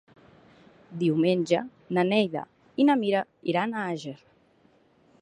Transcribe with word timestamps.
Diumenge 1.01 1.61
na 1.97 2.05
Neida 2.13 2.45
i 2.85 2.89
na 2.91 2.99
Mira 3.05 3.25
iran 3.55 3.75
a 3.83 3.89
Àger. 3.95 4.19